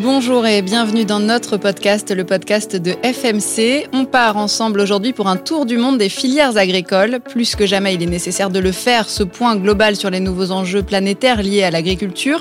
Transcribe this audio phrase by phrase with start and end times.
[0.00, 3.88] Bonjour et bienvenue dans notre podcast, le podcast de FMC.
[3.92, 7.20] On part ensemble aujourd'hui pour un tour du monde des filières agricoles.
[7.20, 10.50] Plus que jamais, il est nécessaire de le faire, ce point global sur les nouveaux
[10.50, 12.40] enjeux planétaires liés à l'agriculture.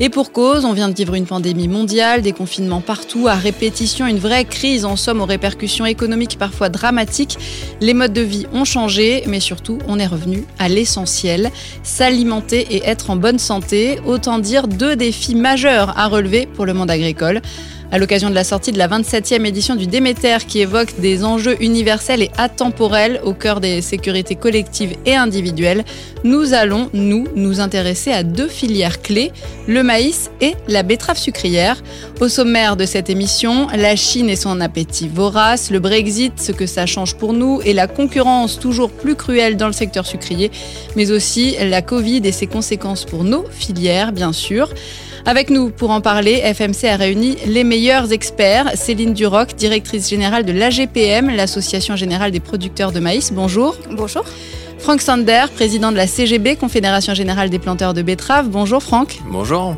[0.00, 4.06] Et pour cause, on vient de vivre une pandémie mondiale, des confinements partout, à répétition,
[4.06, 7.38] une vraie crise en somme aux répercussions économiques parfois dramatiques.
[7.80, 11.50] Les modes de vie ont changé, mais surtout, on est revenu à l'essentiel,
[11.82, 13.98] s'alimenter et être en bonne santé.
[14.06, 17.42] Autant dire deux défis majeurs à relever pour le monde agricole
[17.92, 21.62] à l'occasion de la sortie de la 27e édition du Déméter qui évoque des enjeux
[21.62, 25.84] universels et atemporels au cœur des sécurités collectives et individuelles,
[26.24, 29.30] nous allons, nous, nous intéresser à deux filières clés,
[29.68, 31.82] le maïs et la betterave sucrière.
[32.20, 36.64] Au sommaire de cette émission, la Chine et son appétit vorace, le Brexit, ce que
[36.64, 40.50] ça change pour nous et la concurrence toujours plus cruelle dans le secteur sucrier,
[40.96, 44.70] mais aussi la Covid et ses conséquences pour nos filières, bien sûr.
[45.24, 48.72] Avec nous pour en parler, FMC a réuni les meilleurs experts.
[48.74, 53.32] Céline Duroc, directrice générale de l'AGPM, l'Association générale des producteurs de maïs.
[53.32, 53.76] Bonjour.
[53.92, 54.24] Bonjour.
[54.82, 58.48] Franck Sander, président de la CGB, Confédération générale des planteurs de betteraves.
[58.48, 59.20] Bonjour Franck.
[59.30, 59.76] Bonjour.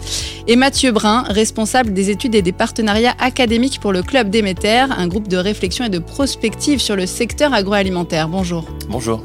[0.48, 5.06] Et Mathieu Brun, responsable des études et des partenariats académiques pour le Club Déméter, un
[5.06, 8.28] groupe de réflexion et de prospective sur le secteur agroalimentaire.
[8.28, 8.64] Bonjour.
[8.88, 9.22] Bonjour.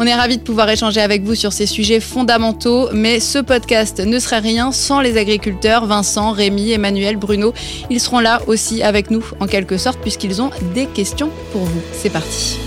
[0.00, 4.00] On est ravis de pouvoir échanger avec vous sur ces sujets fondamentaux, mais ce podcast
[4.00, 7.54] ne serait rien sans les agriculteurs Vincent, Rémi, Emmanuel, Bruno.
[7.90, 11.80] Ils seront là aussi avec nous en quelque sorte puisqu'ils ont des questions pour vous.
[11.92, 12.58] C'est parti.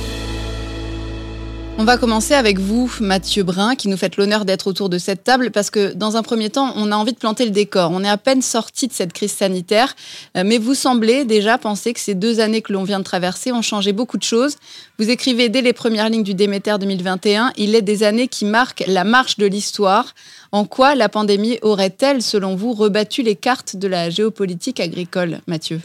[1.78, 5.26] On va commencer avec vous, Mathieu Brun, qui nous fait l'honneur d'être autour de cette
[5.26, 7.92] table, parce que dans un premier temps, on a envie de planter le décor.
[7.94, 9.94] On est à peine sorti de cette crise sanitaire,
[10.38, 13.52] euh, mais vous semblez déjà penser que ces deux années que l'on vient de traverser
[13.52, 14.56] ont changé beaucoup de choses.
[15.00, 18.86] Vous écrivez dès les premières lignes du Déméter 2021, il est des années qui marquent
[18.88, 20.16] la marche de l'histoire.
[20.54, 25.82] En quoi la pandémie aurait-elle, selon vous, rebattu les cartes de la géopolitique agricole, Mathieu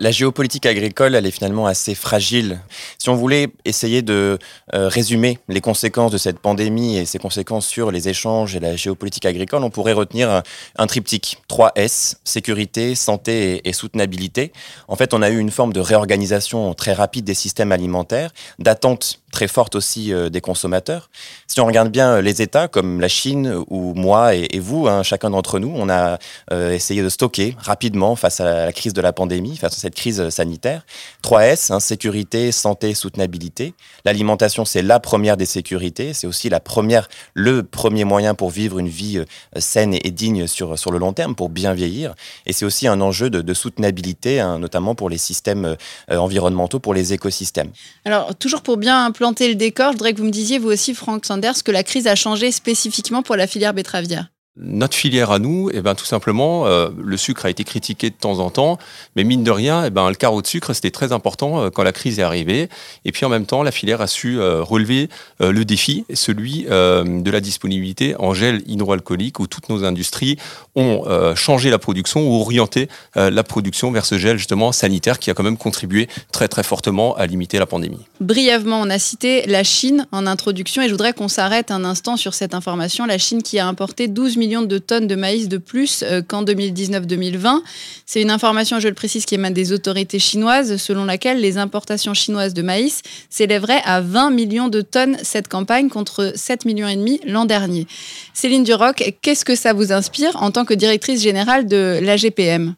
[0.00, 2.60] la géopolitique agricole, elle est finalement assez fragile.
[2.98, 4.38] Si on voulait essayer de
[4.74, 8.74] euh, résumer les conséquences de cette pandémie et ses conséquences sur les échanges et la
[8.74, 10.42] géopolitique agricole, on pourrait retenir
[10.76, 11.38] un, triptyque.
[11.48, 14.52] 3 S, sécurité, santé et, soutenabilité.
[14.88, 19.20] En fait, on a eu une forme de réorganisation très rapide des systèmes alimentaires, d'attente
[19.36, 21.10] très forte aussi euh, des consommateurs.
[21.46, 25.02] Si on regarde bien euh, les États comme la Chine ou moi et, vous, hein,
[25.02, 26.18] chacun d'entre nous, on a
[26.52, 29.94] euh, essayé de stocker rapidement face à la crise de la pandémie, face à cette
[29.94, 30.86] crise sanitaire.
[31.22, 33.74] 3S, hein, sécurité, santé, soutenabilité.
[34.06, 36.14] L'alimentation, c'est la première des sécurités.
[36.14, 39.22] C'est aussi la première, le premier moyen pour vivre une vie
[39.58, 42.14] saine et, digne sur, sur le long terme, pour bien vieillir.
[42.46, 45.76] Et c'est aussi un enjeu de, soutenabilité, hein, notamment pour les systèmes
[46.08, 47.70] environnementaux, pour les écosystèmes.
[48.06, 50.94] Alors, toujours pour bien implanter le décor, je voudrais que vous me disiez, vous aussi,
[50.94, 54.28] Franck Sanders, que la crise a changé spécifiquement pour la filière betteravière.
[54.58, 58.14] Notre filière à nous, eh ben, tout simplement, euh, le sucre a été critiqué de
[58.14, 58.78] temps en temps,
[59.14, 61.82] mais mine de rien, eh ben, le carreau de sucre, c'était très important euh, quand
[61.82, 62.70] la crise est arrivée.
[63.04, 67.30] Et puis en même temps, la filière a su euh, relever le défi, celui de
[67.30, 70.38] la disponibilité en gel hydroalcoolique, où toutes nos industries
[70.74, 75.34] ont changé la production ou orienté la production vers ce gel justement sanitaire qui a
[75.34, 78.00] quand même contribué très très fortement à limiter la pandémie.
[78.20, 82.16] Brièvement, on a cité la Chine en introduction, et je voudrais qu'on s'arrête un instant
[82.16, 83.06] sur cette information.
[83.06, 86.44] La Chine qui a importé 12 millions de tonnes de maïs de plus euh, qu'en
[86.44, 87.60] 2019-2020.
[88.06, 92.14] C'est une information, je le précise, qui émane des autorités chinoises, selon laquelle les importations
[92.14, 96.96] chinoises de maïs s'élèveraient à 20 millions de tonnes cette campagne contre 7 millions et
[96.96, 97.86] demi l'an dernier.
[98.34, 102.74] Céline Duroc, qu'est-ce que ça vous inspire en tant que directrice générale de l'AGPM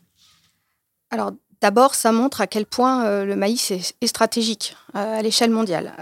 [1.10, 5.50] Alors, D'abord, ça montre à quel point euh, le maïs est, stratégique euh, à l'échelle
[5.50, 5.92] mondiale.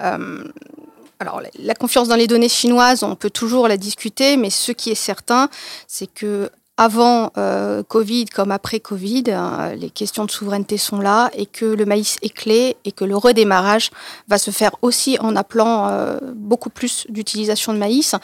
[1.18, 4.90] Alors, la confiance dans les données chinoises, on peut toujours la discuter, mais ce qui
[4.90, 5.48] est certain,
[5.86, 11.30] c'est que avant euh, Covid comme après Covid, euh, les questions de souveraineté sont là
[11.32, 13.90] et que le maïs est clé et que le redémarrage
[14.28, 18.14] va se faire aussi en appelant euh, beaucoup plus d'utilisation de maïs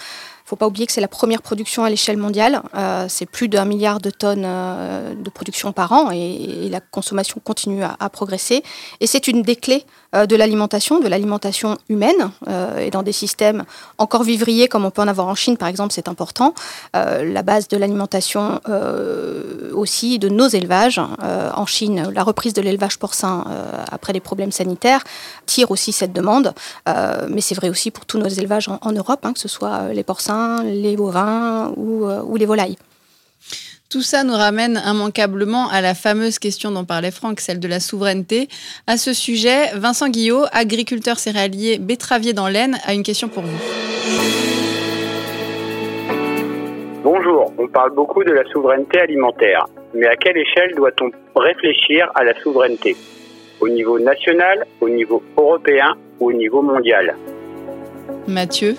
[0.53, 2.61] faut pas oublier que c'est la première production à l'échelle mondiale.
[2.75, 7.83] Euh, c'est plus d'un milliard de tonnes de production par an et, la consommation continue
[7.83, 8.63] à, progresser.
[9.01, 12.31] Et c'est une des clés de l'alimentation, de l'alimentation humaine.
[12.79, 13.65] et dans des systèmes
[13.99, 16.55] encore vivriers comme on peut en avoir en Chine, par exemple, c'est important.
[16.95, 18.61] la base de l'alimentation
[19.73, 21.01] aussi de nos élevages.
[21.55, 23.45] en Chine, la reprise de l'élevage porcin
[23.91, 25.03] après des problèmes sanitaires
[25.47, 26.55] tire aussi cette demande.
[26.87, 30.03] mais c'est vrai aussi pour tous nos élevages en, Europe, hein, que ce soit les
[30.03, 32.77] porcins les bovins euh, ou, les volailles.
[33.93, 37.79] Tout ça nous ramène immanquablement à la fameuse question dont parlait Franck, celle de la
[37.79, 38.49] souveraineté.
[38.87, 43.59] À ce sujet, Vincent Guillot, agriculteur céréalier betteravier dans l'Aisne, a une question pour vous.
[47.03, 49.67] Bonjour, on parle beaucoup de la souveraineté alimentaire.
[49.93, 52.97] Mais à quelle échelle doit-on réfléchir à la souveraineté?
[53.61, 57.15] Au niveau national, au niveau européen ou au niveau mondial?
[58.27, 58.75] Mathieu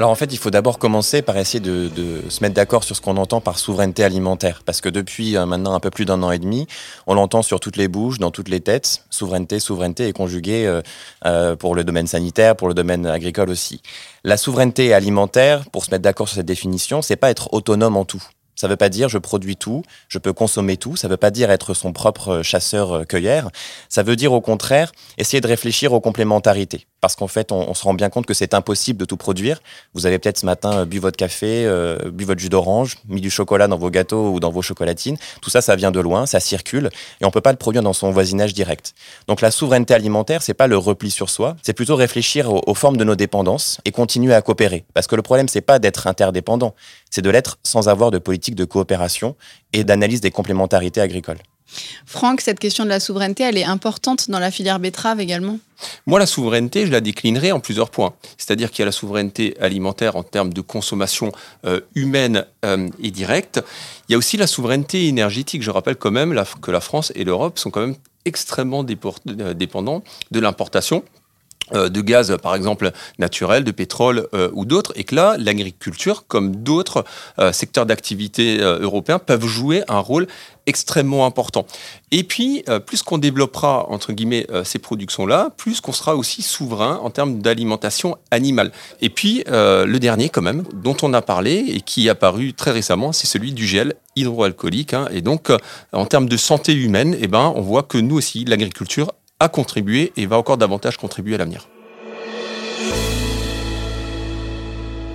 [0.00, 1.90] alors en fait, il faut d'abord commencer par essayer de,
[2.30, 4.62] se mettre d'accord sur ce qu'on entend par souveraineté alimentaire.
[4.64, 6.66] Parce que depuis euh, maintenant un peu plus d'un an et demi,
[7.06, 9.04] on l'entend sur toutes les bouches, dans toutes les têtes.
[9.10, 10.80] Souveraineté, souveraineté est conjuguée euh,
[11.26, 13.82] euh, pour le domaine sanitaire, pour le domaine agricole aussi.
[14.24, 18.06] La souveraineté alimentaire, pour se mettre d'accord sur cette définition, c'est pas être autonome en
[18.06, 18.24] tout.
[18.56, 20.96] Ça ne veut pas dire je produis tout, je peux consommer tout.
[20.96, 23.50] Ça ne veut pas dire être son propre chasseur-cueilleur.
[23.90, 27.84] Ça veut dire au contraire essayer de réfléchir aux complémentarités parce qu'en fait, on, se
[27.84, 29.60] rend bien compte que c'est impossible de tout produire.
[29.94, 33.20] Vous avez peut-être ce matin euh, bu votre café, euh, bu votre jus d'orange, mis
[33.20, 35.16] du chocolat dans vos gâteaux ou dans vos chocolatines.
[35.40, 37.92] Tout ça, ça vient de loin, ça circule, et on peut pas le produire dans
[37.92, 38.94] son voisinage direct.
[39.28, 42.74] Donc la souveraineté alimentaire, c'est pas le repli sur soi, c'est plutôt réfléchir aux, aux,
[42.74, 44.84] formes de nos dépendances et continuer à coopérer.
[44.94, 46.74] Parce que le problème, c'est pas d'être interdépendant,
[47.10, 49.36] c'est de l'être sans avoir de politique de coopération
[49.72, 51.38] et d'analyse des complémentarités agricoles.
[52.06, 55.58] Franck, cette question de la souveraineté, elle est importante dans la filière betterave également
[56.06, 58.14] Moi, la souveraineté, je la déclinerai en plusieurs points.
[58.36, 61.32] C'est-à-dire qu'il y a la souveraineté alimentaire en termes de consommation
[61.64, 63.62] euh, humaine euh, et directe.
[64.08, 65.62] Il y a aussi la souveraineté énergétique.
[65.62, 70.02] Je rappelle quand même que la France et l'Europe sont quand même extrêmement euh, dépendants
[70.30, 71.02] de l'importation
[71.72, 76.56] de gaz, par exemple, naturel, de pétrole euh, ou d'autres, et que là, l'agriculture, comme
[76.56, 77.04] d'autres
[77.38, 80.26] euh, secteurs d'activité européens, peuvent jouer un rôle
[80.66, 81.66] extrêmement important.
[82.12, 87.10] Et puis, plus qu'on développera, entre guillemets, ces productions-là, plus qu'on sera aussi souverain en
[87.10, 88.70] termes d'alimentation animale.
[89.00, 92.70] Et puis, le dernier, quand même, dont on a parlé et qui est apparu très
[92.70, 94.94] récemment, c'est celui du gel hydroalcoolique.
[94.94, 95.08] Hein.
[95.12, 95.50] Et donc,
[95.92, 100.12] en termes de santé humaine, eh ben, on voit que nous aussi, l'agriculture a contribué
[100.16, 101.66] et va encore davantage contribuer à l'avenir.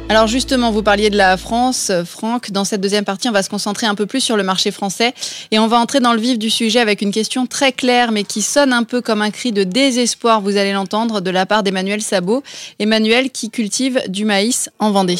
[0.07, 2.51] Alors justement, vous parliez de la France, Franck.
[2.51, 5.15] Dans cette deuxième partie, on va se concentrer un peu plus sur le marché français
[5.49, 8.23] et on va entrer dans le vif du sujet avec une question très claire mais
[8.23, 11.63] qui sonne un peu comme un cri de désespoir, vous allez l'entendre, de la part
[11.63, 12.43] d'Emmanuel Sabot.
[12.77, 15.17] Emmanuel qui cultive du maïs en Vendée.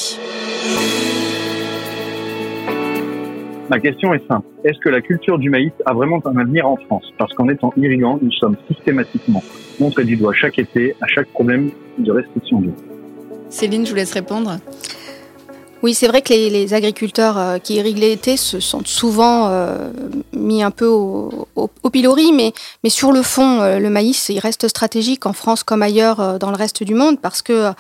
[3.68, 4.46] Ma question est simple.
[4.64, 7.06] Est-ce que la culture du maïs a vraiment un avenir en France?
[7.18, 9.44] Parce qu'en étant irrigant, nous sommes systématiquement
[9.80, 12.74] montrés du doigt chaque été à chaque problème de restriction d'eau.
[13.50, 14.60] Céline, je vous laisse répondre.
[15.82, 19.90] Oui, c'est vrai que les, agriculteurs euh, qui irriguent l'été se sentent souvent euh,
[20.34, 21.40] mis un peu au,
[21.92, 22.54] pilori, mais,
[22.84, 26.50] mais sur le fond, euh, le maïs, il reste stratégique en France comme ailleurs dans
[26.50, 27.72] le reste du monde parce que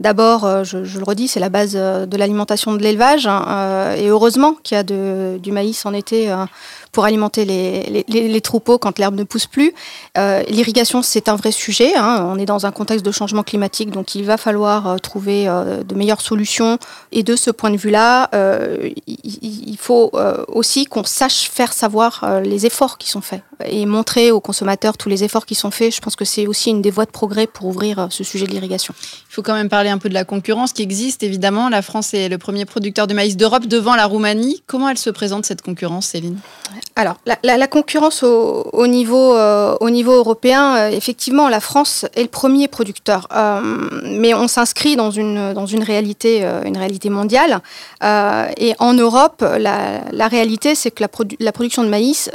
[0.00, 3.26] D'abord, euh, je, le redis, c'est la base euh, de l'alimentation de l'élevage.
[3.26, 6.34] Hein, euh, et heureusement qu'il y a du maïs en été
[6.92, 9.74] pour alimenter les, troupeaux quand l'herbe ne pousse plus.
[10.16, 11.94] L'irrigation, c'est un vrai sujet.
[11.94, 12.26] Hein.
[12.32, 16.20] On est dans un contexte de changement climatique, donc il va falloir trouver de meilleures
[16.20, 16.78] solutions.
[17.12, 18.30] Et de ce point de vue-là,
[19.06, 20.12] il, faut
[20.48, 25.08] aussi qu'on sache faire savoir les efforts qui sont faits et montrer aux consommateurs tous
[25.08, 25.94] les efforts qui sont faits.
[25.94, 28.52] Je pense que c'est aussi une des voies de progrès pour ouvrir ce sujet de
[28.52, 28.94] l'irrigation.
[29.28, 31.68] Il faut quand même parler un peu de la concurrence qui existe, évidemment.
[31.68, 34.62] La France est le premier producteur de maïs d'Europe devant la Roumanie.
[34.66, 36.38] Comment elle se présente cette concurrence, Céline?
[36.96, 42.28] Alors, la, concurrence au, niveau, euh, au niveau européen, euh, effectivement, la France est le
[42.28, 43.60] premier producteur, euh,
[44.04, 45.38] mais on s'inscrit dans une,
[45.82, 46.44] réalité,
[47.04, 47.60] mondiale.
[48.02, 51.04] et en Europe, la, réalité, c'est que
[51.38, 52.30] la, production de maïs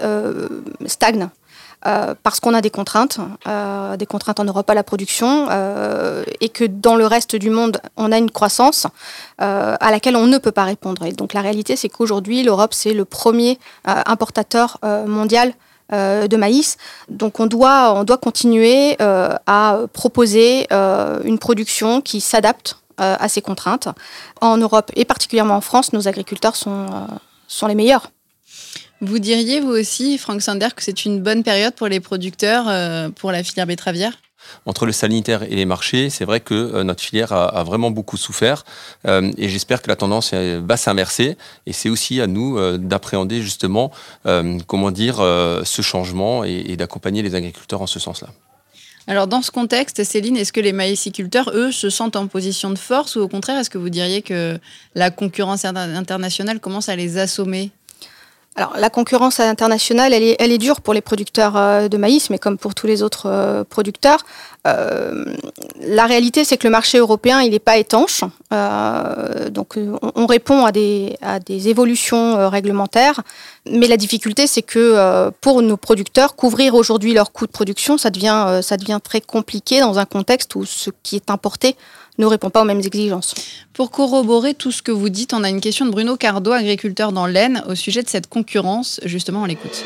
[0.86, 1.30] stagne.
[1.86, 6.24] Euh, parce qu'on a des contraintes, euh, des contraintes en Europe à la production, euh,
[6.42, 8.88] et que dans le reste du monde, on a une croissance
[9.38, 11.06] à laquelle on ne peut pas répondre.
[11.06, 15.54] Et donc la réalité, c'est qu'aujourd'hui, l'Europe, c'est le premier importateur mondial
[15.92, 16.78] de maïs.
[17.10, 23.90] Donc on doit, on doit continuer à proposer une production qui s'adapte à ces contraintes.
[24.40, 26.88] En Europe et particulièrement en France, nos agriculteurs sont,
[27.48, 28.10] sont les meilleurs.
[29.02, 33.10] Vous diriez, vous aussi, Franck Sander, que c'est une bonne période pour les producteurs, euh,
[33.10, 34.14] pour la filière betteravière?
[34.66, 38.16] Entre le sanitaire et les marchés, c'est vrai que euh, notre filière a, vraiment beaucoup
[38.16, 38.64] souffert
[39.08, 41.36] euh, et j'espère que la tendance va s'inverser
[41.66, 43.92] et c'est aussi à nous d'appréhender justement,
[44.68, 48.30] comment dire, ce changement et, d'accompagner les agriculteurs en ce sens-là.
[49.08, 52.78] Alors dans ce contexte, Céline, est-ce que les maïsiculteurs, eux, se sentent en position de
[52.78, 54.58] force ou au contraire, est-ce que vous diriez que
[54.94, 57.72] la concurrence internationale commence à les assommer?
[58.58, 62.74] La concurrence internationale, elle est, dure pour les producteurs euh, de maïs, mais comme pour
[62.74, 64.20] tous les autres euh, producteurs.
[64.66, 65.26] Euh,
[65.82, 68.22] la réalité, c'est que le marché européen, n'est pas étanche.
[69.52, 69.78] donc,
[70.16, 71.18] on, répond à des,
[71.68, 73.22] évolutions réglementaires.
[73.70, 78.10] Mais la difficulté, c'est que pour nos producteurs, couvrir aujourd'hui leurs coûts de production, ça
[78.10, 81.76] devient très compliqué dans un contexte où ce qui est importé
[82.18, 83.36] ne répond pas aux mêmes exigences.
[83.74, 87.12] Pour corroborer tout ce que vous dites, on a une question de Bruno Cardo, agriculteur
[87.12, 89.84] dans l'Aisne, au sujet de cette concurrence concurrence Justement, on l'écoute.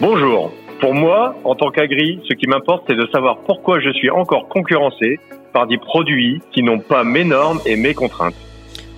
[0.00, 0.52] Bonjour.
[0.80, 4.48] Pour moi, en tant qu'agri, ce qui m'importe, c'est de savoir pourquoi je suis encore
[4.48, 5.18] concurrencé
[5.52, 8.34] par des produits qui n'ont pas mes normes et mes contraintes.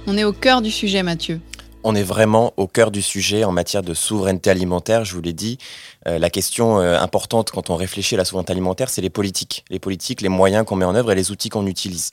[0.06, 1.40] On est au cœur du sujet, Mathieu.
[1.82, 5.34] On est vraiment au cœur du sujet en matière de souveraineté alimentaire, je vous l'ai
[5.34, 5.58] dit.
[6.06, 9.64] Euh, la question euh, importante quand on réfléchit à la souveraineté alimentaire, c'est les politiques.
[9.68, 12.11] Les politiques, les moyens qu'on met en œuvre et les outils qu'on utilise.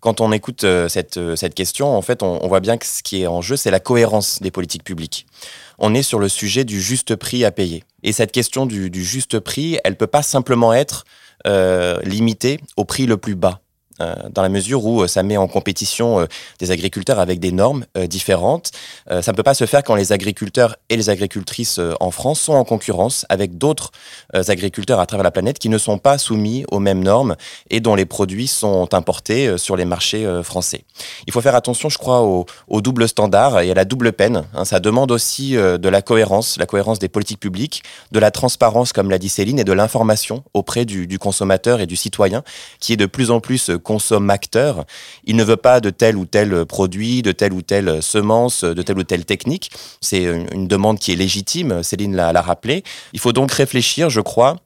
[0.00, 3.22] Quand on écoute euh, cette, cette question, en fait, on, voit bien que ce qui
[3.22, 5.26] est en jeu, c'est la cohérence des politiques publiques.
[5.78, 7.84] On est sur le sujet du juste prix à payer.
[8.02, 11.04] Et cette question du, du juste prix, elle peut pas simplement être
[11.46, 13.60] euh, limitée au prix le plus bas.
[14.00, 16.26] Euh, dans la mesure où euh, ça met en compétition euh,
[16.60, 18.70] des agriculteurs avec des normes différentes.
[19.08, 22.52] ça ne peut pas se faire quand les agriculteurs et les agricultrices en France sont
[22.52, 23.90] en concurrence avec d'autres
[24.34, 27.36] agriculteurs à travers la planète qui ne sont pas soumis aux mêmes normes
[27.70, 30.84] et dont les produits sont importés sur les marchés français.
[31.26, 34.44] Il faut faire attention, je crois, au, double standard et à la double peine.
[34.54, 34.64] Hein.
[34.64, 39.10] ça demande aussi de la cohérence, la cohérence des politiques publiques, de la transparence, comme
[39.10, 42.42] l'a dit Céline, et de l'information auprès du, du consommateur et du citoyen,
[42.80, 44.84] qui est de plus en plus consomme-acteur.
[45.24, 48.82] Il ne veut pas de tel ou tel produit, de telle ou telle semence, de
[48.82, 49.70] telle ou telle technique.
[50.02, 52.84] C'est une demande qui est légitime, Céline l'a rappelé.
[53.14, 54.56] Il faut donc réfléchir, je crois,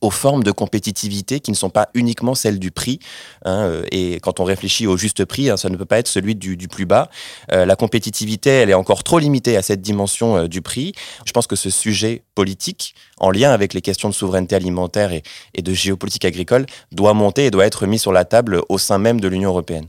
[0.00, 2.98] aux formes de compétitivité qui ne sont pas uniquement celles du prix.
[3.44, 6.08] Hein, euh, et quand on réfléchit au juste prix, hein, ça ne peut pas être
[6.08, 7.10] celui du, plus bas.
[7.52, 10.92] Euh, la compétitivité, elle est encore trop limitée à cette dimension euh, du prix.
[11.26, 15.22] Je pense que ce sujet politique, en lien avec les questions de souveraineté alimentaire et,
[15.62, 19.20] de géopolitique agricole, doit monter et doit être mis sur la table au sein même
[19.20, 19.86] de l'Union européenne.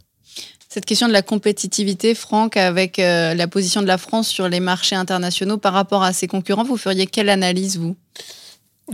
[0.68, 4.96] Cette question de la compétitivité, Franck, avec la position de la France sur les marchés
[4.96, 7.98] internationaux par rapport à ses concurrents, vous feriez quelle analyse, vous?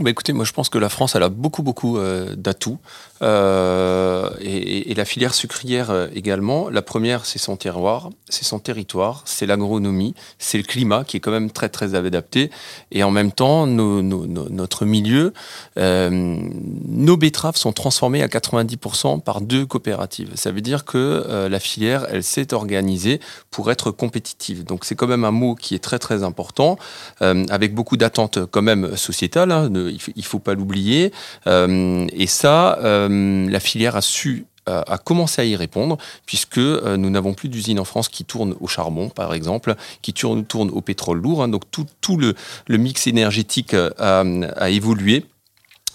[0.00, 2.78] Bah écoutez, moi je pense que la France elle a beaucoup beaucoup euh, d'atouts
[3.20, 6.70] euh, et, la filière sucrière euh, également.
[6.70, 11.20] La première c'est son terroir, c'est son territoire, c'est l'agronomie, c'est le climat qui est
[11.20, 12.50] quand même très très adapté
[12.92, 15.32] et en même temps notre milieu,
[15.76, 20.30] nos betteraves sont transformées à 90% par deux coopératives.
[20.36, 24.64] Ça veut dire que la filière elle s'est organisée pour être compétitive.
[24.64, 26.78] Donc c'est quand même un mot qui est très très important
[27.20, 29.50] avec beaucoup d'attentes quand même sociétales.
[29.50, 31.12] Hein, il ne faut pas l'oublier.
[31.46, 36.98] Euh, et ça, euh, la filière a su a commencé à y répondre, puisque euh,
[36.98, 40.82] nous n'avons plus d'usines en France qui tournent au charbon, par exemple, qui tournent, au
[40.82, 41.42] pétrole lourd.
[41.42, 42.34] Hein, donc tout, le,
[42.76, 44.24] mix énergétique a,
[44.68, 45.24] évolué.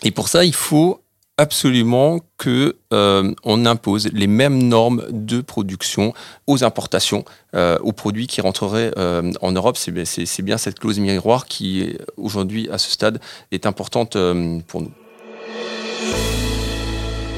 [0.02, 1.03] Et pour ça, il faut
[1.38, 6.13] absolument que euh, on impose les mêmes normes de production
[6.48, 7.25] aux importations,
[7.56, 9.78] euh, aux produits qui rentreraient euh, en Europe.
[9.78, 13.20] C'est bien cette clause miroir qui, aujourd'hui, à ce stade,
[13.52, 14.92] est importante euh, pour nous.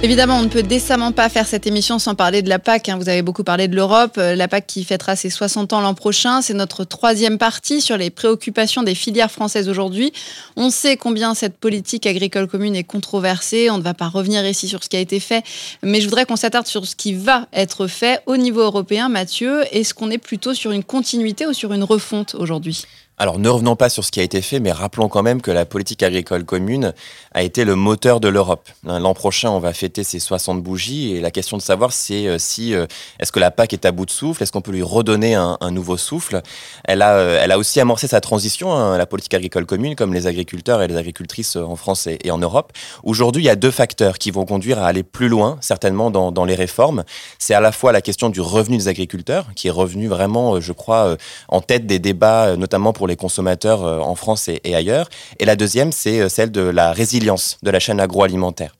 [0.05, 2.89] Évidemment, on ne peut décemment pas faire cette émission sans parler de la PAC.
[2.89, 2.97] Hein.
[2.99, 4.17] Vous avez beaucoup parlé de l'Europe.
[4.17, 6.43] La PAC qui fêtera ses 60 ans l'an prochain.
[6.43, 10.13] C'est notre troisième partie sur les préoccupations des filières françaises aujourd'hui.
[10.57, 13.71] On sait combien cette politique agricole commune est controversée.
[13.71, 15.43] On ne va pas revenir ici sur ce qui a été fait.
[15.81, 19.09] Mais je voudrais qu'on s'attarde sur ce qui va être fait au niveau européen.
[19.09, 22.85] Mathieu, est-ce qu'on est plutôt sur une continuité ou sur une refonte aujourd'hui?
[23.17, 25.51] Alors ne revenons pas sur ce qui a été fait, mais rappelons quand même que
[25.51, 26.93] la politique agricole commune
[27.33, 28.67] a été le moteur de l'Europe.
[28.83, 32.37] L'an prochain, on va fêter ses 60 bougies et la question de savoir c'est euh,
[32.37, 32.87] si euh,
[33.19, 35.57] est-ce que la PAC est à bout de souffle, est-ce qu'on peut lui redonner un,
[35.71, 36.41] nouveau souffle?
[36.83, 40.13] Elle a, euh, elle a aussi amorcé sa transition, hein, la politique agricole commune, comme
[40.13, 42.73] les agriculteurs et les agricultrices en France et, en Europe.
[43.03, 46.45] Aujourd'hui, il y a deux facteurs qui vont conduire à aller plus loin, certainement dans
[46.45, 47.03] les réformes.
[47.39, 50.73] C'est à la fois la question du revenu des agriculteurs, qui est revenu vraiment, je
[50.73, 51.15] crois,
[51.47, 55.09] en tête des débats, notamment pour les consommateurs en France et, et ailleurs.
[55.39, 58.75] Et la deuxième, c'est celle de la résilience de la chaîne agroalimentaire.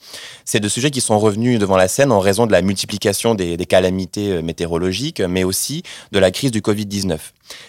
[0.48, 3.58] C'est de sujets qui sont revenus devant la scène en raison de la multiplication des,
[3.66, 7.18] calamités météorologiques, mais aussi de la crise du Covid-19.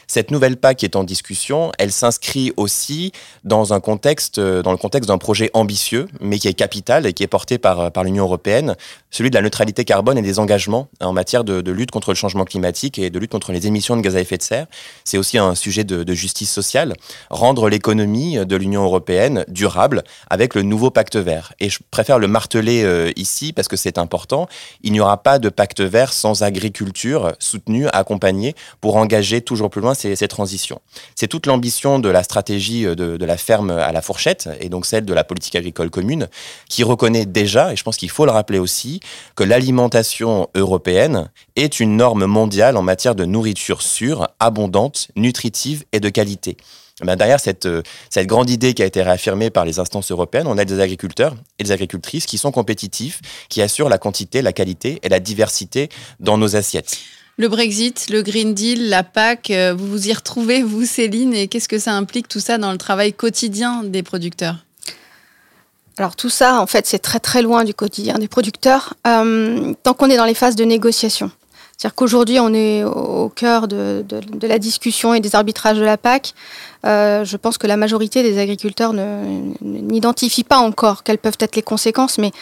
[0.06, 3.12] Cette nouvelle PAC est en discussion, elle s'inscrit aussi
[3.44, 7.22] dans un contexte, dans le contexte d'un projet ambitieux, mais qui est capital et qui
[7.22, 8.76] est porté par, l'Union européenne,
[9.10, 12.14] celui de la neutralité carbone et des engagements en matière de, de, lutte contre le
[12.14, 14.66] changement climatique et de lutte contre les émissions de gaz à effet de serre.
[15.04, 16.94] C'est aussi un sujet de, de justice sociale,
[17.30, 21.52] rendre l'économie de l'Union européenne durable avec le nouveau pacte vert.
[21.60, 24.48] Et je préfère le marteler euh, ici parce que c'est important.
[24.82, 29.80] Il n'y aura pas de pacte vert sans agriculture soutenue, accompagnée pour engager toujours plus
[29.80, 30.80] loin ces, transitions.
[31.14, 34.86] C'est toute l'ambition de la stratégie de, de, la ferme à la fourchette et donc
[34.86, 36.28] celle de la politique agricole commune
[36.68, 39.00] qui reconnaît déjà, et je pense qu'il faut le rappeler aussi,
[39.34, 46.00] que l'alimentation européenne est une norme mondiale en matière de nourriture sûre, abondante, nutritive et
[46.00, 46.56] de qualité.
[47.02, 47.68] Ben derrière cette,
[48.08, 51.36] cette grande idée qui a été réaffirmée par les instances européennes, on a des agriculteurs
[51.58, 55.90] et des agricultrices qui sont compétitifs, qui assurent la quantité, la qualité et la diversité
[56.20, 56.96] dans nos assiettes.
[57.38, 61.48] Le Brexit, le Green Deal, la PAC, euh, vous vous y retrouvez, vous Céline, et
[61.48, 64.64] qu'est-ce que ça implique tout ça dans le travail quotidien des producteurs?
[65.98, 69.92] Alors tout ça, en fait, c'est très très loin du quotidien des producteurs, euh, tant
[69.92, 71.30] qu'on est dans les phases de négociation.
[71.76, 74.02] C'est-à-dire qu'aujourd'hui, on est au cœur de,
[74.42, 76.32] la discussion et des arbitrages de la PAC.
[76.86, 78.94] Euh, je pense que la majorité des agriculteurs
[79.60, 82.32] n'identifient pas encore quelles peuvent être les conséquences, mais,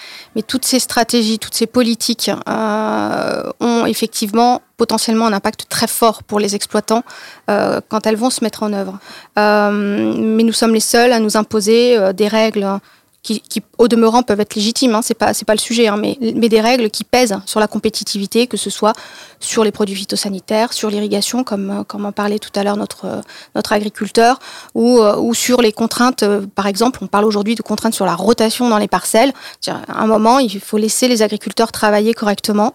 [0.47, 6.39] toutes ces stratégies, toutes ces politiques euh, ont effectivement potentiellement un impact très fort pour
[6.39, 7.03] les exploitants
[7.51, 8.99] euh, quand elles vont se mettre en œuvre.
[9.37, 12.79] mais nous sommes les seuls à nous imposer des règles
[13.25, 16.49] qui, au demeurant peuvent être légitimes, hein, c'est pas pas le sujet, hein, mais, mais
[16.49, 18.95] des règles qui pèsent sur la compétitivité, que ce soit
[19.41, 23.05] sur les produits phytosanitaires, sur l'irrigation, comme euh, comme en parlait tout à l'heure notre
[23.05, 23.21] euh,
[23.55, 24.39] notre agriculteur,
[24.75, 28.15] ou euh, ou sur les contraintes, par exemple, on parle aujourd'hui de contraintes sur la
[28.15, 29.33] rotation dans les parcelles.
[29.67, 32.73] À un moment, il faut laisser les agriculteurs travailler correctement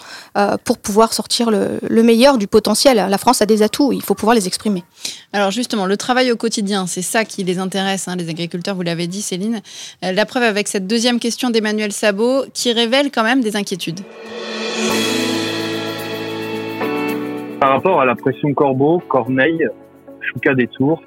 [0.64, 2.98] pour pouvoir sortir le, le meilleur du potentiel.
[2.98, 4.84] La France a des atouts, il faut pouvoir les exprimer.
[5.34, 8.76] Alors justement, le travail au quotidien, c'est ça qui les intéresse, hein, les agriculteurs.
[8.76, 9.62] Vous l'avez dit, Céline.
[10.02, 14.00] La preuve avec cette deuxième question d'Emmanuel Sabot qui révèle quand même des inquiétudes.
[17.60, 19.68] Par rapport à la pression Corbeau, Corneille,
[20.20, 21.04] Chouca des Tours,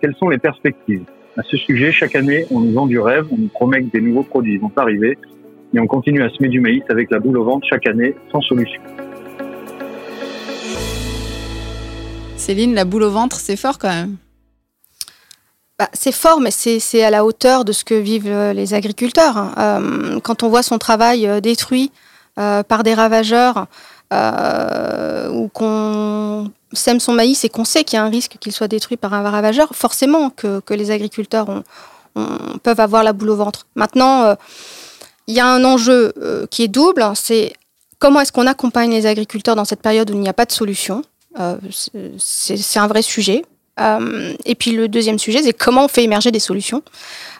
[0.00, 1.04] quelles sont les perspectives?
[1.38, 4.00] À ce sujet, chaque année, on nous vend du rêve, on nous promet que des
[4.00, 5.16] nouveaux produits vont arriver,
[5.72, 8.40] et on continue à semer du maïs avec la boule au ventre chaque année, sans
[8.40, 8.82] solution.
[12.34, 14.16] Céline, la boule au ventre, c'est fort quand même.
[15.80, 19.38] Bah, c'est fort, mais c'est à la hauteur de ce que vivent euh, les agriculteurs.
[19.38, 19.54] Hein.
[19.56, 21.90] Euh, quand on voit son travail euh, détruit
[22.36, 23.66] par des ravageurs,
[24.12, 28.68] ou qu'on sème son maïs et qu'on sait qu'il y a un risque qu'il soit
[28.68, 31.62] détruit par un ravageur, forcément que, les agriculteurs
[32.62, 33.66] peuvent avoir la boule au ventre.
[33.74, 34.36] Maintenant,
[35.26, 36.14] il y a un enjeu
[36.50, 37.12] qui est double, hein.
[37.14, 37.52] c'est
[37.98, 40.52] comment est-ce qu'on accompagne les agriculteurs dans cette période où il n'y a pas de
[40.52, 41.02] solution.
[42.18, 43.44] c'est un vrai sujet.
[43.80, 46.82] Euh, et puis le deuxième sujet, c'est comment on fait émerger des solutions.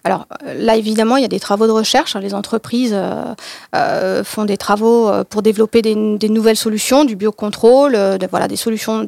[0.05, 2.17] Alors là, évidemment, il y a des travaux de recherche.
[2.17, 3.35] Les entreprises euh,
[3.75, 7.99] euh, font des travaux pour développer des, nouvelles solutions, du biocontrôle,
[8.31, 9.05] voilà, des solutions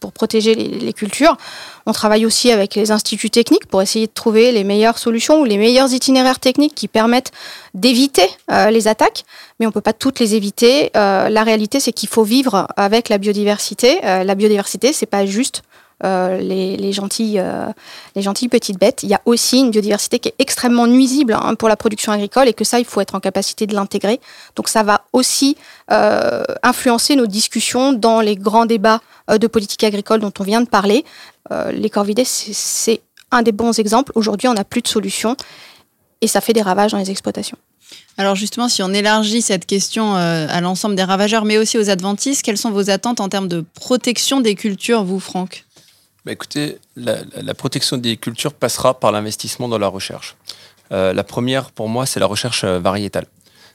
[0.00, 1.36] pour protéger les, cultures.
[1.86, 5.44] On travaille aussi avec les instituts techniques pour essayer de trouver les meilleures solutions ou
[5.44, 7.30] les meilleurs itinéraires techniques qui permettent
[7.74, 8.28] d'éviter
[8.70, 9.24] les attaques.
[9.60, 10.90] Mais on ne peut pas toutes les éviter.
[10.94, 14.00] la réalité, c'est qu'il faut vivre avec la biodiversité.
[14.02, 15.62] la biodiversité, c'est pas juste
[16.04, 17.66] euh, les, gentilles, euh,
[18.16, 19.04] les petites bêtes.
[19.04, 22.48] Il y a aussi une biodiversité qui est extrêmement nuisible hein, pour la production agricole
[22.48, 24.20] et que ça, il faut être en capacité de l'intégrer.
[24.56, 25.56] Donc ça va aussi
[25.92, 30.68] euh, influencer nos discussions dans les grands débats de politique agricole dont on vient de
[30.68, 31.04] parler.
[31.70, 34.10] les corvidés, c'est un des bons exemples.
[34.16, 35.36] Aujourd'hui, on n'a plus de solution
[36.20, 37.56] et ça fait des ravages dans les exploitations.
[38.18, 42.42] Alors justement, si on élargit cette question à l'ensemble des ravageurs, mais aussi aux adventistes,
[42.42, 45.64] quelles sont vos attentes en termes de protection des cultures, vous, Franck?
[46.24, 50.36] Bah, écoutez, la, protection des cultures passera par l'investissement dans la recherche.
[50.92, 53.26] Euh, la première, pour moi, c'est la recherche euh, variétale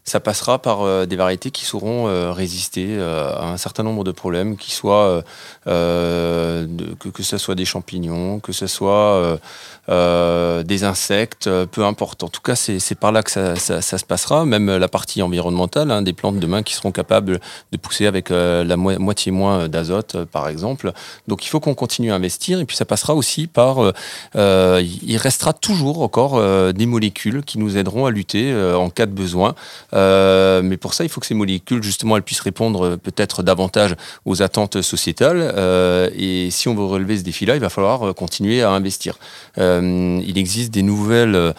[0.07, 4.05] ça passera par euh, des variétés qui sauront euh, résister euh, à un certain nombre
[4.05, 5.23] de problèmes, soient,
[5.65, 9.39] de, que, ce soit des champignons, que ce soit
[9.87, 12.23] des insectes, peu importe.
[12.23, 14.45] En tout cas, c'est par là que ça, se passera.
[14.45, 17.39] Même la partie environnementale, hein, des plantes demain qui seront capables
[17.71, 20.91] de pousser avec la moitié moins d'azote, par exemple.
[21.27, 22.59] Donc il faut qu'on continue à investir.
[22.59, 23.93] Et puis ça passera aussi par...
[24.35, 26.41] il restera toujours encore
[26.73, 29.55] des molécules qui nous aideront à lutter en cas de besoin.
[29.97, 33.43] Euh, mais pour ça, il faut que ces molécules, justement, elles puissent répondre euh, peut-être
[33.43, 35.51] davantage aux attentes sociétales.
[35.55, 39.17] Euh, et si on veut relever ce défi-là, il va falloir continuer à investir.
[39.57, 41.53] il existe des nouvelles,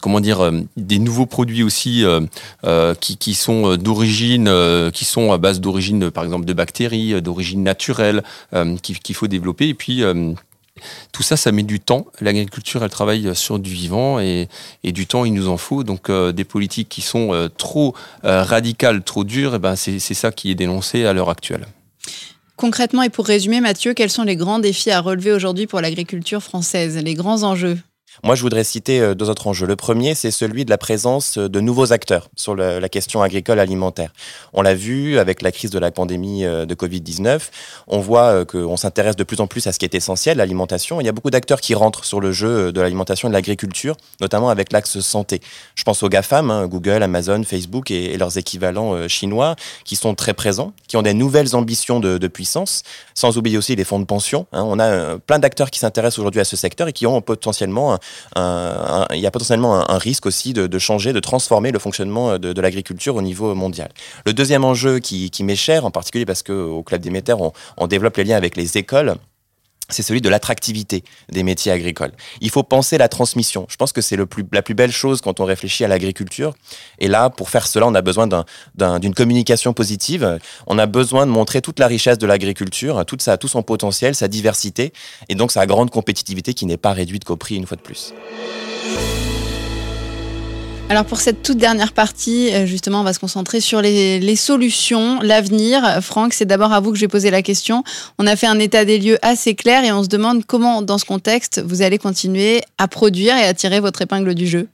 [0.00, 2.04] comment dire, des nouveaux produits aussi
[3.00, 8.22] qui, sont d'origine, qui sont à base d'origine, par exemple, de bactéries, d'origine naturelle,
[8.82, 9.68] qu'il faut développer.
[9.68, 10.02] Et puis
[11.12, 12.06] tout ça, ça met du temps.
[12.20, 14.48] L'agriculture, elle travaille sur du vivant et,
[14.84, 15.84] du temps, il nous en faut.
[15.84, 19.98] Donc, euh, des politiques qui sont euh, trop euh, radicales, trop dures, eh ben, c'est
[19.98, 21.66] ça qui est dénoncé à l'heure actuelle.
[22.56, 26.42] Concrètement et pour résumer, Mathieu, quels sont les grands défis à relever aujourd'hui pour l'agriculture
[26.42, 27.78] française, les grands enjeux?
[28.24, 29.66] Moi, je voudrais citer euh, deux autres enjeux.
[29.66, 34.12] Le premier, c'est celui de la présence de nouveaux acteurs sur la question agricole alimentaire.
[34.52, 37.40] On l'a vu avec la crise de la pandémie euh, de Covid-19.
[37.86, 41.00] On voit euh, qu'on s'intéresse de plus en plus à ce qui est essentiel, l'alimentation.
[41.00, 43.96] Il y a beaucoup d'acteurs qui rentrent sur le jeu de l'alimentation et de l'agriculture,
[44.20, 45.40] notamment avec l'axe santé.
[45.76, 49.54] Je pense aux GAFAM, hein, Google, Amazon, Facebook et, leurs équivalents chinois,
[49.84, 52.82] qui sont très présents, qui ont des nouvelles ambitions de, puissance,
[53.14, 54.46] sans oublier aussi les fonds de pension.
[54.52, 54.64] Hein.
[54.66, 57.98] On a plein d'acteurs qui s'intéressent aujourd'hui à ce secteur et qui ont potentiellement
[58.36, 63.16] il y a potentiellement un, risque aussi de, changer, de transformer le fonctionnement de, l'agriculture
[63.16, 63.90] au niveau mondial.
[64.26, 67.86] Le deuxième enjeu qui, m'est cher, en particulier parce qu'au Club des Métères, on, on
[67.86, 69.16] développe les liens avec les écoles
[69.88, 72.12] c'est celui de l'attractivité des métiers agricoles.
[72.40, 73.66] Il faut penser la transmission.
[73.68, 76.54] Je pense que c'est la plus belle chose quand on réfléchit à l'agriculture.
[76.98, 78.28] Et là, pour faire cela, on a besoin
[78.76, 80.38] d'une communication positive.
[80.66, 84.28] On a besoin de montrer toute la richesse de l'agriculture, toute tout son potentiel, sa
[84.28, 84.92] diversité,
[85.28, 88.12] et donc sa grande compétitivité qui n'est pas réduite qu'au prix une fois de plus.
[90.90, 95.20] Alors pour cette toute dernière partie, euh, justement, on va se concentrer sur les, solutions,
[95.20, 95.98] l'avenir.
[96.00, 97.84] Franck, c'est d'abord à vous que je vais poser la question.
[98.18, 100.96] On a fait un état des lieux assez clair et on se demande comment, dans
[100.96, 104.66] ce contexte, vous allez continuer à produire et à tirer votre épingle du jeu.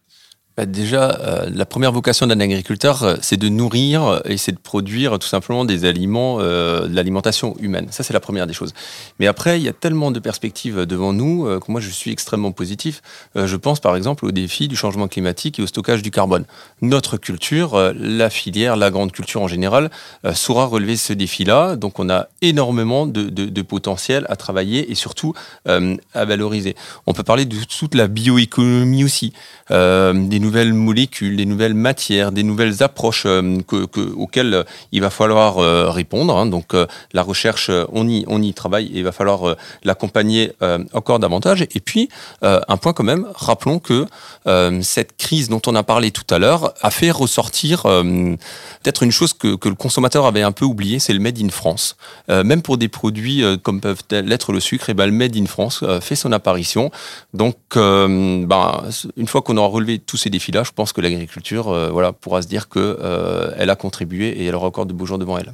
[0.57, 4.59] Bah, déjà, euh, la première vocation d'un agriculteur, euh, c'est de nourrir et c'est de
[4.59, 7.89] produire tout simplement des aliments, euh, de l'alimentation humaine.
[7.91, 8.73] Ça, c'est la première des choses.
[9.19, 12.53] Mais après, il y a tellement de perspectives devant nous que moi, je suis extrêmement
[12.53, 13.03] positif.
[13.35, 16.45] je pense par exemple au défi du changement climatique et au stockage du carbone.
[16.83, 19.91] Notre culture, la filière, la grande culture en général,
[20.35, 21.77] saura relever ce défi-là.
[21.77, 25.35] Donc, on a énormément de, de, potentiel à travailler et surtout
[25.67, 26.77] à valoriser.
[27.07, 29.33] On peut parler de toute la bioéconomie aussi,
[29.71, 33.61] des nouvelles molécules, des nouvelles matières, des nouvelles approches euh,
[34.17, 36.37] auxquelles euh, il va falloir euh, répondre.
[36.37, 36.47] Hein.
[36.47, 36.75] Donc
[37.13, 40.53] la recherche, on y, travaille et il va falloir l'accompagner
[40.93, 41.63] encore davantage.
[41.63, 42.09] Et puis,
[42.43, 44.07] un point quand même, rappelons que
[44.83, 49.33] cette crise dont on a parlé tout à l'heure a fait ressortir peut-être une chose
[49.33, 51.97] que, le consommateur avait un peu oublié, c'est le Made in France.
[52.29, 55.47] même pour des produits comme peuvent l'être le sucre, et eh ben, le Made in
[55.47, 56.91] France fait son apparition.
[57.33, 58.83] Donc, ben,
[59.17, 62.43] une fois qu'on aura relevé tous ces défis-là, je pense que l'agriculture euh, voilà, pourra
[62.43, 65.39] se dire qu'elle euh, elle a contribué et elle aura encore de beaux jours devant
[65.39, 65.53] elle.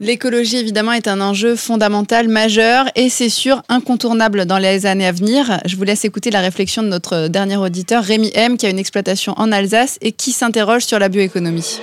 [0.00, 5.10] L'écologie, évidemment, est un enjeu fondamental, majeur, et c'est sûr, incontournable dans les années à
[5.10, 5.58] venir.
[5.66, 8.78] Je vous laisse écouter la réflexion de notre dernier auditeur, Rémi M, qui a une
[8.78, 11.80] exploitation en Alsace et qui s'interroge sur la bioéconomie.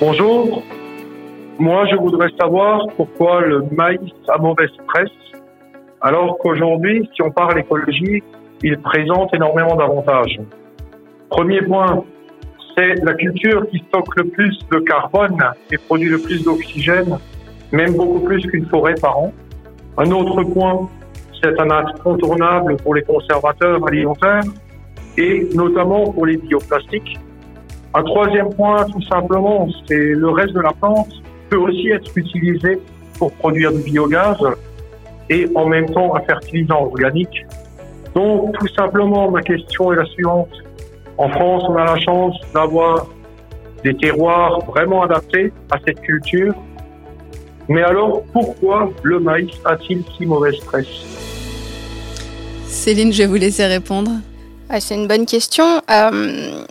[0.00, 0.62] Bonjour.
[1.58, 5.18] Moi, je voudrais savoir pourquoi le maïs a mauvaise presse,
[6.00, 8.22] alors qu'aujourd'hui, si on parle écologie,
[8.62, 10.38] il présente énormément d'avantages.
[11.30, 12.04] Premier point,
[12.76, 15.38] c'est la culture qui stocke le plus de carbone
[15.70, 17.18] et produit le plus d'oxygène,
[17.72, 19.32] même beaucoup plus qu'une forêt par an.
[19.98, 20.88] Un autre point,
[21.42, 24.44] c'est un incontournable pour les conservateurs alimentaires
[25.16, 27.18] et notamment pour les bioplastiques.
[27.94, 31.10] Un troisième point, tout simplement, c'est le reste de la plante
[31.48, 32.78] peut aussi être utilisé
[33.18, 34.38] pour produire du biogaz
[35.28, 37.44] et en même temps un fertilisant organique
[38.14, 40.50] donc, tout simplement, ma question est la suivante.
[41.16, 43.06] En France, on a la chance d'avoir
[43.84, 46.54] des terroirs vraiment adaptés à cette culture.
[47.68, 50.86] Mais alors, pourquoi le maïs a-t-il si mauvaise presse
[52.66, 54.10] Céline, je vais vous laisser répondre.
[54.80, 55.82] c'est une bonne question.
[55.90, 56.64] Euh,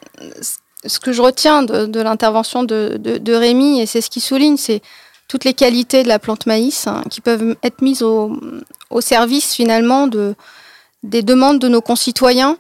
[0.85, 4.81] ce que je retiens de, l'intervention de, Rémi, et c'est ce qu'il souligne, c'est
[5.27, 10.07] toutes les qualités de la plante maïs hein, qui peuvent être mises au service finalement
[10.07, 10.35] de,
[11.03, 12.57] des demandes de nos concitoyens,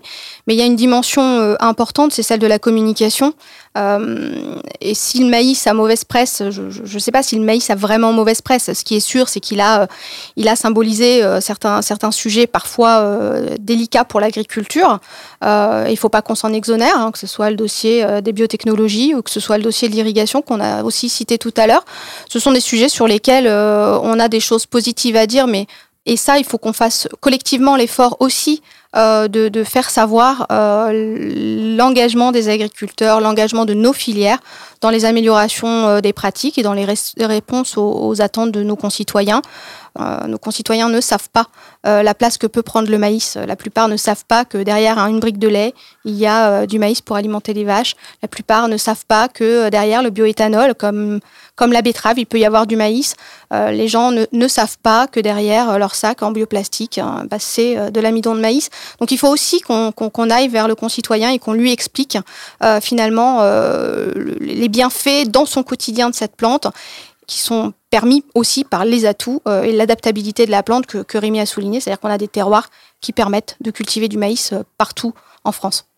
[0.47, 3.33] mais il y a une dimension euh, importante, c'est celle de la communication.
[3.77, 7.69] Euh, et si le maïs a mauvaise presse, je ne sais pas si le maïs
[7.69, 8.71] a vraiment mauvaise presse.
[8.71, 9.87] Ce qui est sûr, c'est qu'il a,
[10.55, 14.99] symbolisé euh, certains, certains sujets parfois délicats pour l'agriculture.
[15.43, 15.47] il
[15.91, 19.21] ne faut pas qu'on s'en exonère, hein, que ce soit le dossier des biotechnologies ou
[19.21, 21.83] que ce soit le dossier de l'irrigation qu'on a aussi cité tout à l'heure.
[22.29, 25.67] Ce sont des sujets sur lesquels on a des choses positives à dire, mais
[26.05, 28.61] et ça, il faut qu'on fasse collectivement l'effort aussi
[28.95, 34.39] euh, de, faire savoir euh, l'engagement des agriculteurs, l'engagement de nos filières
[34.81, 36.87] dans les améliorations euh, des pratiques et dans les,
[37.19, 39.43] réponses aux, attentes de nos concitoyens.
[40.27, 41.47] nos concitoyens ne savent pas
[41.83, 43.37] la place que peut prendre le maïs.
[43.45, 46.79] La plupart ne savent pas que derrière une brique de lait, il y a du
[46.79, 47.95] maïs pour alimenter les vaches.
[48.23, 51.19] La plupart ne savent pas que derrière le bioéthanol, comme,
[51.59, 53.15] comme la betterave, il peut y avoir du maïs.
[53.51, 57.99] les gens ne, savent pas que derrière leur sac en bioplastique, hein, bah, c'est de
[57.99, 58.69] l'amidon de maïs.
[58.99, 62.17] Donc il faut aussi qu'on aille vers le concitoyen et qu'on lui explique
[62.63, 66.67] euh, finalement euh, les bienfaits dans son quotidien de cette plante
[67.27, 71.17] qui sont permis aussi par les atouts euh, et l'adaptabilité de la plante que, que
[71.17, 72.69] Rémi a souligné, c'est-à-dire qu'on a des terroirs
[73.01, 75.88] qui permettent de cultiver du maïs partout en France.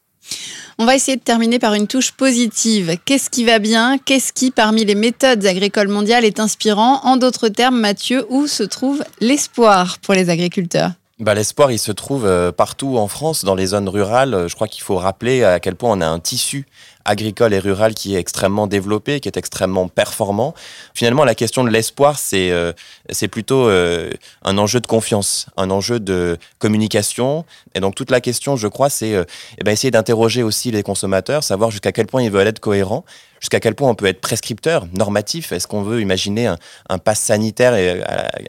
[0.78, 2.98] On va essayer de terminer par une touche positive.
[3.06, 3.98] Qu'est-ce qui va bien?
[3.98, 7.02] Qu'est-ce qui, parmi les méthodes agricoles mondiales, est inspirant?
[7.04, 10.92] En d'autres termes, Mathieu, où se trouve l'espoir pour les agriculteurs?
[11.20, 14.48] Bah, L'espoir, il se trouve euh, partout en France, dans les zones rurales.
[14.48, 16.66] Je crois qu'il faut rappeler à quel point on a un tissu
[17.06, 20.54] agricole et rural qui est extrêmement développé, qui est extrêmement performant.
[20.94, 22.74] Finalement, la question de l'espoir, c'est euh,
[23.10, 24.12] c'est plutôt euh,
[24.44, 27.46] un enjeu de confiance, un enjeu de communication.
[27.76, 29.24] Et donc toute la question, je crois, c'est euh,
[29.58, 33.06] eh ben, essayer d'interroger aussi les consommateurs, savoir jusqu'à quel point ils veulent être cohérents,
[33.40, 35.52] jusqu'à quel point on peut être prescripteur, normatif.
[35.52, 36.58] Est-ce qu'on veut imaginer un,
[36.90, 38.04] un pass sanitaire et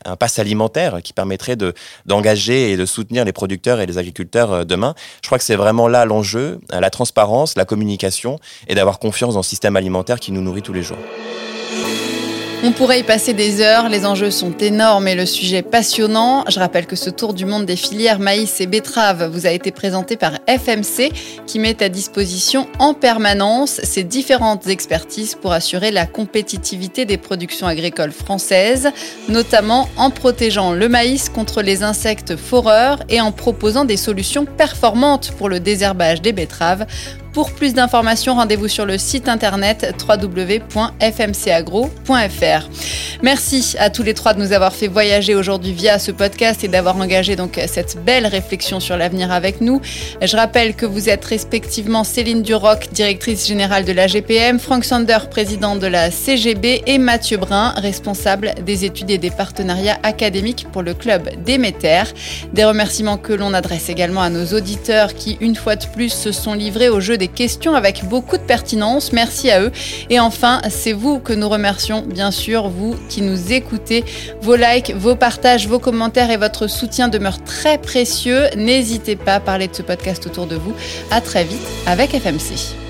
[0.05, 1.73] un pass alimentaire qui permettrait de
[2.07, 4.95] d'engager et de soutenir les producteurs et les agriculteurs demain?
[5.23, 9.40] Je crois que c'est vraiment là l'enjeu, la transparence, la communication et d'avoir confiance dans
[9.40, 10.98] le système alimentaire qui nous nourrit tous les jours.
[12.64, 16.44] On pourrait y passer des heures, les enjeux sont énormes et le sujet passionnant.
[16.48, 19.72] Je rappelle que ce tour du monde des filières maïs et betteraves vous a été
[19.72, 21.11] présenté par FMC
[21.44, 27.66] qui met à disposition en permanence ses différentes expertises pour assurer la compétitivité des productions
[27.66, 28.90] agricoles françaises,
[29.28, 35.33] notamment en protégeant le maïs contre les insectes foreurs et en proposant des solutions performantes
[35.33, 36.87] pour le désherbage des betteraves.
[37.33, 42.68] Pour plus d'informations, rendez-vous sur le site internet www.fmcagro.fr.
[43.23, 46.68] Merci à tous les trois de nous avoir fait voyager aujourd'hui via ce podcast et
[46.68, 49.81] d'avoir engagé donc cette belle réflexion sur l'avenir avec nous.
[50.21, 55.18] Je rappelle que vous êtes respectivement Céline Duroc, directrice générale de la GPM, Frank Sander,
[55.31, 60.83] président de la CGB et Mathieu Brun, responsable des études et des partenariats académiques pour
[60.83, 62.03] le club Déméter.
[62.53, 66.31] Des remerciements que l'on adresse également à nos auditeurs qui, une fois de plus, se
[66.31, 69.13] sont livrés au jeu des questions avec beaucoup de pertinence.
[69.13, 69.71] Merci à eux.
[70.11, 74.05] Et enfin, c'est vous que nous remercions, bien sûr, vous qui nous écoutez.
[74.41, 78.47] Vos likes, vos partages, vos commentaires et votre soutien demeurent très précieux.
[78.57, 80.75] N'hésitez pas à parler de ce podcast autour de vous.
[81.13, 82.82] À très vite avec FMC.